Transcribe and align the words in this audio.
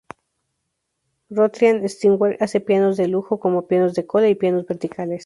Grotrian-Steinweg 1.29 2.35
hace 2.39 2.59
pianos 2.59 2.97
de 2.97 3.07
lujo, 3.07 3.39
como 3.39 3.67
pianos 3.67 3.93
de 3.93 4.07
cola 4.07 4.29
y 4.29 4.33
pianos 4.33 4.65
verticales. 4.65 5.19